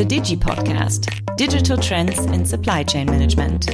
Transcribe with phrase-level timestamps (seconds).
[0.00, 3.68] the Digi Podcast Digital Trends in Supply Chain Management.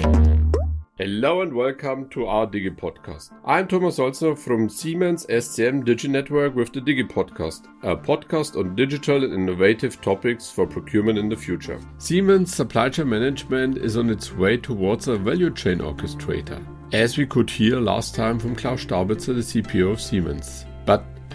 [0.99, 3.31] Hello and welcome to our Digi Podcast.
[3.45, 8.75] I'm Thomas Holzer from Siemens SCM Digi Network with the Digi Podcast, a podcast on
[8.75, 11.81] digital and innovative topics for procurement in the future.
[11.99, 16.61] Siemens Supply Chain Management is on its way towards a value chain orchestrator,
[16.93, 20.67] as we could hear last time from Klaus Staubitzer, the CPO of Siemens.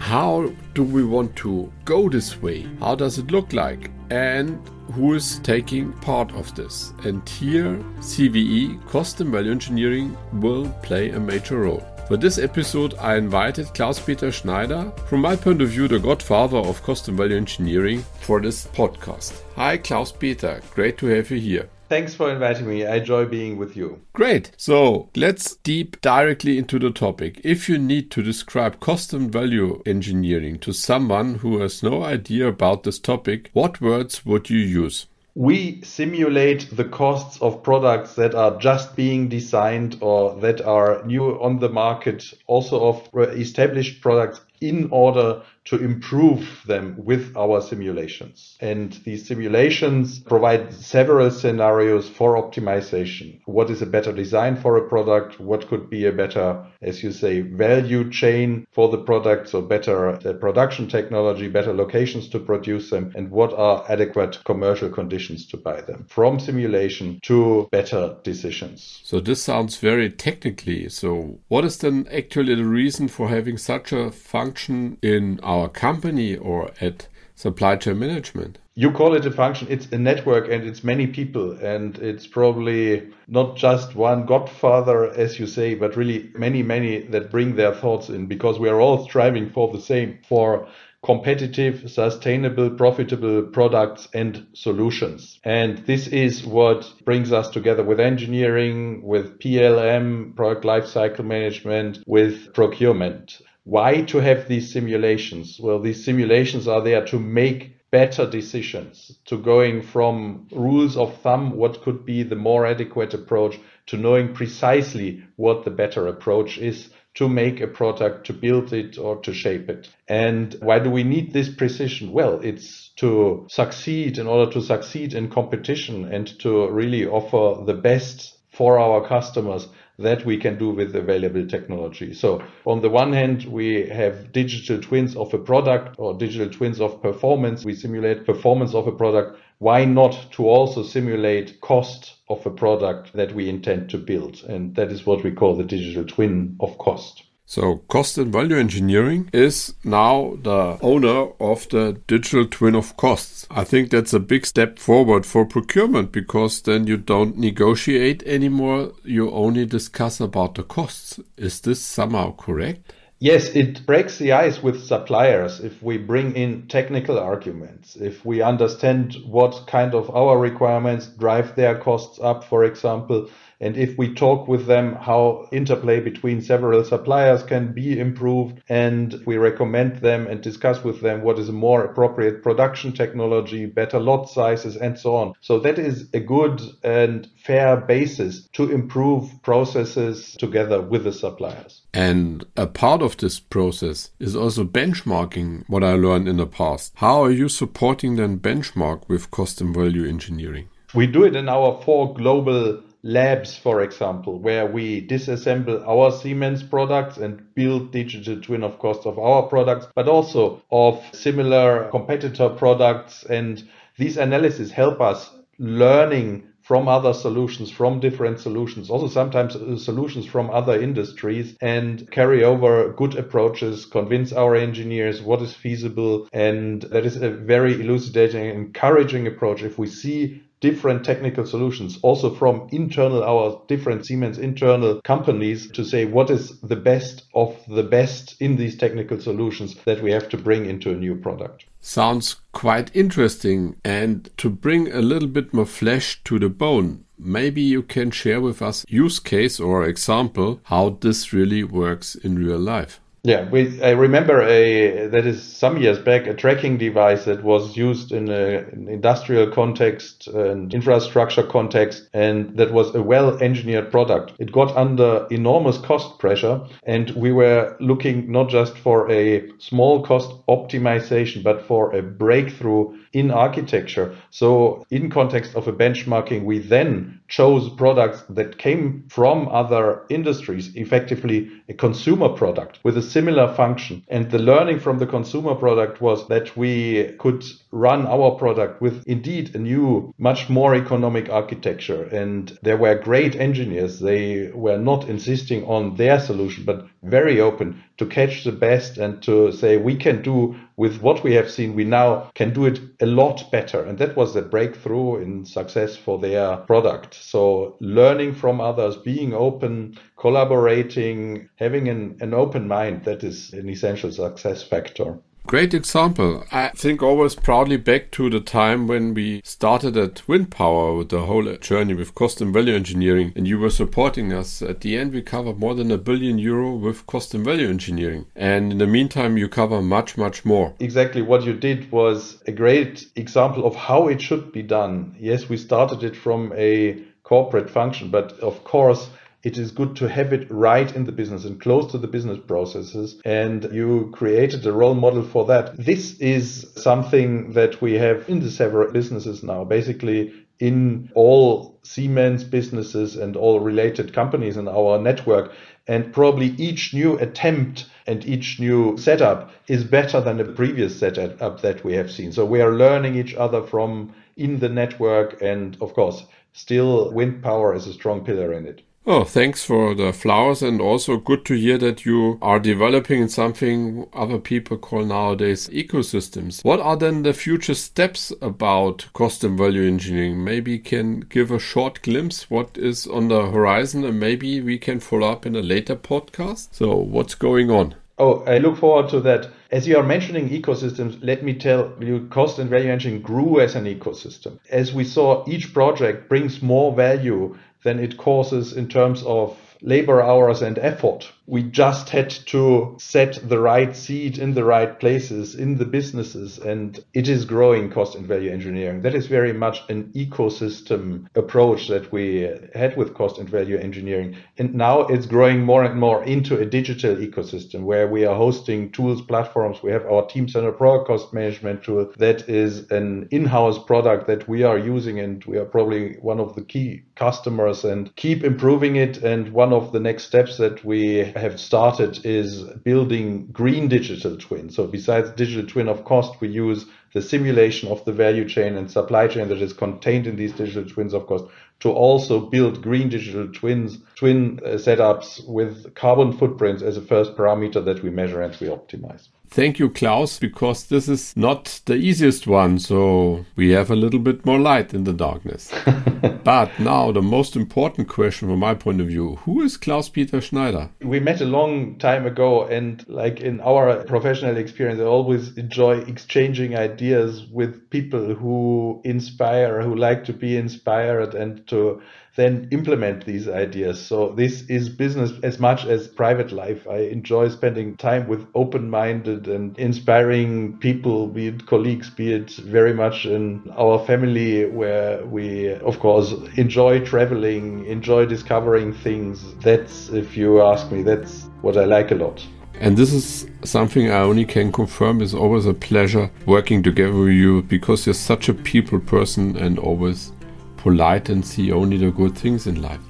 [0.02, 2.66] How do we want to go this way?
[2.80, 3.92] How does it look like?
[4.10, 4.58] And
[4.94, 6.92] who is taking part of this?
[7.04, 11.86] And here, CVE, Cost and Value Engineering, will play a major role.
[12.08, 16.58] For this episode, I invited Klaus Peter Schneider, from my point of view, the godfather
[16.58, 19.40] of cost and value engineering, for this podcast.
[19.54, 20.60] Hi, Klaus Peter.
[20.74, 21.68] Great to have you here.
[21.92, 22.86] Thanks for inviting me.
[22.86, 24.00] I enjoy being with you.
[24.14, 24.52] Great.
[24.56, 27.38] So let's deep directly into the topic.
[27.44, 28.80] If you need to describe
[29.12, 34.48] and value engineering to someone who has no idea about this topic, what words would
[34.48, 35.06] you use?
[35.34, 41.40] We simulate the costs of products that are just being designed or that are new
[41.40, 48.56] on the market, also of established products in order to improve them with our simulations.
[48.60, 53.40] And these simulations provide several scenarios for optimization.
[53.46, 55.40] What is a better design for a product?
[55.40, 59.48] What could be a better, as you say, value chain for the product?
[59.48, 64.90] So better uh, production technology, better locations to produce them, and what are adequate commercial
[64.90, 69.00] conditions to buy them from simulation to better decisions.
[69.04, 70.88] So this sounds very technically.
[70.88, 76.36] So what is then actually the reason for having such a function in our company
[76.36, 78.58] or at supply chain management?
[78.74, 81.52] You call it a function, it's a network and it's many people.
[81.52, 87.30] And it's probably not just one godfather, as you say, but really many, many that
[87.30, 90.68] bring their thoughts in because we are all striving for the same, for
[91.04, 95.40] competitive, sustainable, profitable products and solutions.
[95.42, 102.54] And this is what brings us together with engineering, with PLM, product lifecycle management, with
[102.54, 103.40] procurement.
[103.64, 105.58] Why to have these simulations?
[105.60, 111.56] Well, these simulations are there to make better decisions, to going from rules of thumb,
[111.56, 116.88] what could be the more adequate approach, to knowing precisely what the better approach is
[117.14, 119.88] to make a product, to build it or to shape it.
[120.08, 122.12] And why do we need this precision?
[122.12, 127.74] Well, it's to succeed in order to succeed in competition and to really offer the
[127.74, 129.68] best for our customers
[129.98, 132.14] that we can do with available technology.
[132.14, 136.80] So on the one hand, we have digital twins of a product or digital twins
[136.80, 137.64] of performance.
[137.64, 139.38] We simulate performance of a product.
[139.62, 144.42] Why not to also simulate cost of a product that we intend to build?
[144.48, 147.22] And that is what we call the digital twin of cost.
[147.46, 153.46] So cost and value engineering is now the owner of the digital twin of costs.
[153.52, 158.90] I think that's a big step forward for procurement because then you don't negotiate anymore.
[159.04, 161.20] You only discuss about the costs.
[161.36, 162.92] Is this somehow correct?
[163.22, 168.42] Yes, it breaks the ice with suppliers if we bring in technical arguments, if we
[168.42, 173.28] understand what kind of our requirements drive their costs up, for example,
[173.62, 179.22] and if we talk with them how interplay between several suppliers can be improved and
[179.24, 184.00] we recommend them and discuss with them what is a more appropriate production technology, better
[184.00, 185.34] lot sizes and so on.
[185.40, 191.82] So that is a good and fair basis to improve processes together with the suppliers.
[191.94, 196.92] And a part of this process is also benchmarking what I learned in the past.
[196.96, 200.68] How are you supporting then benchmark with cost and value engineering?
[200.94, 206.62] We do it in our four global labs, for example, where we disassemble our Siemens
[206.62, 212.48] products and build digital twin of cost of our products, but also of similar competitor
[212.48, 213.24] products.
[213.24, 213.62] And
[213.98, 220.24] these analyses help us learning from other solutions, from different solutions, also sometimes uh, solutions
[220.24, 226.28] from other industries and carry over good approaches, convince our engineers what is feasible.
[226.32, 229.62] And that is a very elucidating, encouraging approach.
[229.62, 235.84] If we see different technical solutions, also from internal, our different Siemens internal companies to
[235.84, 240.28] say what is the best of the best in these technical solutions that we have
[240.30, 241.66] to bring into a new product.
[241.80, 243.76] Sounds quite interesting.
[243.84, 248.40] And to bring a little bit more flesh to the bone, maybe you can share
[248.40, 253.00] with us use case or example how this really works in real life.
[253.24, 257.76] Yeah, we, I remember a that is some years back a tracking device that was
[257.76, 264.32] used in an industrial context and infrastructure context, and that was a well-engineered product.
[264.40, 270.02] It got under enormous cost pressure, and we were looking not just for a small
[270.04, 274.16] cost optimization, but for a breakthrough in architecture.
[274.30, 280.74] So, in context of a benchmarking, we then chose products that came from other industries,
[280.74, 284.04] effectively a consumer product with a similar function.
[284.08, 289.04] And the learning from the consumer product was that we could run our product with
[289.06, 292.04] indeed a new, much more economic architecture.
[292.04, 294.00] And there were great engineers.
[294.00, 299.22] They were not insisting on their solution, but very open to catch the best and
[299.22, 302.80] to say, we can do with what we have seen, we now can do it
[303.00, 303.82] a lot better.
[303.82, 307.14] And that was a breakthrough in success for their product.
[307.14, 313.68] So learning from others, being open, collaborating, having an, an open mind, that is an
[313.68, 315.18] essential success factor.
[315.46, 316.44] Great example.
[316.50, 321.10] I think always proudly back to the time when we started at Wind Power with
[321.10, 324.62] the whole journey with cost and value engineering, and you were supporting us.
[324.62, 328.26] At the end, we covered more than a billion euro with cost and value engineering.
[328.34, 330.74] And in the meantime, you cover much, much more.
[330.78, 331.20] Exactly.
[331.20, 335.16] What you did was a great example of how it should be done.
[335.18, 339.08] Yes, we started it from a corporate function, but of course,
[339.42, 342.38] it is good to have it right in the business and close to the business
[342.46, 343.20] processes.
[343.24, 345.76] And you created a role model for that.
[345.76, 349.64] This is something that we have in the several businesses now.
[349.64, 355.52] Basically, in all Siemens businesses and all related companies in our network.
[355.88, 361.62] And probably each new attempt and each new setup is better than the previous setup
[361.62, 362.30] that we have seen.
[362.30, 365.42] So we are learning each other from in the network.
[365.42, 368.82] And of course, still wind power is a strong pillar in it.
[369.04, 374.06] Oh, thanks for the flowers and also good to hear that you are developing something
[374.12, 376.64] other people call nowadays ecosystems.
[376.64, 380.44] What are then the future steps about cost and value engineering?
[380.44, 385.00] Maybe can give a short glimpse what is on the horizon and maybe we can
[385.00, 386.68] follow up in a later podcast.
[386.70, 387.96] So what's going on?
[388.18, 389.48] Oh, I look forward to that.
[389.70, 393.74] As you are mentioning ecosystems, let me tell you, cost and value engineering grew as
[393.74, 394.58] an ecosystem.
[394.70, 400.22] As we saw, each project brings more value than it causes in terms of labor
[400.22, 405.54] hours and effort we just had to set the right seed in the right places
[405.54, 409.02] in the businesses and it is growing cost and value engineering.
[409.02, 414.34] That is very much an ecosystem approach that we had with cost and value engineering
[414.56, 418.90] and now it's growing more and more into a digital ecosystem where we are hosting
[418.90, 419.82] tools platforms.
[419.82, 424.62] We have our Teamcenter product cost management tool that is an in-house product that we
[424.62, 429.18] are using and we are probably one of the key customers and keep improving it
[429.18, 434.74] and one of the next steps that we have started is building green digital twins.
[434.74, 438.90] So besides digital twin of cost, we use the simulation of the value chain and
[438.90, 441.42] supply chain that is contained in these digital twins of course,
[441.80, 447.36] to also build green digital twins, twin uh, setups with carbon footprints as a first
[447.36, 449.28] parameter that we measure and we optimize.
[449.52, 452.78] Thank you, Klaus, because this is not the easiest one.
[452.78, 455.70] So we have a little bit more light in the darkness.
[456.44, 460.40] but now, the most important question from my point of view who is Klaus Peter
[460.40, 460.88] Schneider?
[461.02, 465.98] We met a long time ago, and like in our professional experience, I always enjoy
[465.98, 467.01] exchanging ideas
[467.50, 472.00] with people who inspire, who like to be inspired and to
[472.36, 474.00] then implement these ideas.
[474.00, 476.86] So this is business as much as private life.
[476.88, 482.94] I enjoy spending time with open-minded and inspiring people, be it colleagues, be it very
[482.94, 489.54] much in our family where we, of course, enjoy traveling, enjoy discovering things.
[489.56, 492.46] That's, if you ask me, that's what I like a lot.
[492.80, 497.32] And this is something I only can confirm is always a pleasure working together with
[497.32, 500.32] you because you're such a people person and always
[500.76, 503.00] polite and see only the good things in life.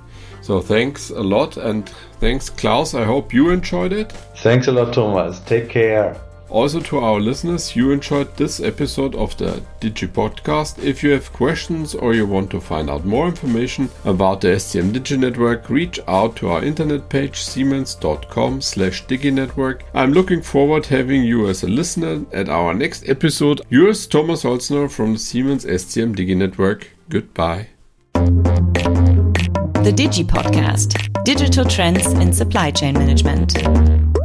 [0.43, 1.89] So thanks a lot and
[2.21, 2.95] thanks Klaus.
[2.95, 4.13] I hope you enjoyed it.
[4.39, 5.41] Thanks a lot Thomas.
[5.41, 6.21] Take care.
[6.53, 10.79] Also to our listeners, you enjoyed this episode of the Digi Podcast.
[10.85, 14.93] If you have questions or you want to find out more information about the SCM
[14.93, 19.81] Digi Network, reach out to our internet page siemens.com slash diginetwork.
[19.95, 23.63] I'm looking forward having you as a listener at our next episode.
[23.71, 26.91] Yours Thomas Holzner from the Siemens SCM Digi Network.
[27.09, 27.69] Goodbye.
[28.13, 34.22] The Digi Podcast Digital Trends in Supply Chain Management.